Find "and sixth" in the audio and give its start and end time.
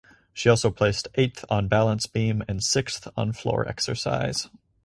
2.47-3.07